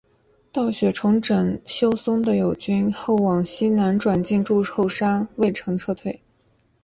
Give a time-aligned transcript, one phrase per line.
[0.51, 6.23] 道雪重整休松的友军后往西南转进筑后山隈城撤退。